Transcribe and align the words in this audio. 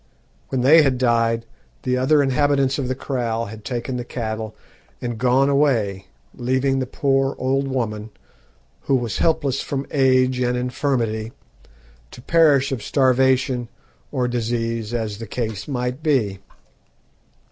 When 0.49 0.61
they 0.61 0.81
had 0.81 0.97
died 0.97 1.45
the 1.83 1.95
other 1.95 2.23
inhabitants 2.23 2.79
of 2.79 2.87
the 2.87 2.95
kraal 2.95 3.45
had 3.49 3.63
taken 3.63 3.97
the 3.97 4.03
cattle 4.03 4.55
and 4.99 5.19
gone 5.19 5.47
away, 5.47 6.07
leaving 6.33 6.79
the 6.79 6.87
poor 6.87 7.35
old 7.37 7.67
woman, 7.67 8.09
who 8.89 8.95
was 8.95 9.19
helpless 9.19 9.61
from 9.61 9.85
age 9.91 10.39
and 10.39 10.57
infirmity, 10.57 11.33
to 12.09 12.19
perish 12.23 12.71
of 12.71 12.81
starvation 12.81 13.67
or 14.11 14.27
disease, 14.27 14.91
as 14.91 15.19
the 15.19 15.27
case 15.27 15.67
might 15.67 16.01
be. 16.01 16.39